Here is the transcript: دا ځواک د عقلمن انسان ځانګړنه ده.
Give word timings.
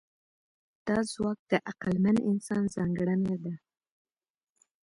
دا 0.87 0.97
ځواک 1.11 1.39
د 1.51 1.53
عقلمن 1.69 2.17
انسان 2.29 2.63
ځانګړنه 2.75 3.35
ده. 3.43 3.53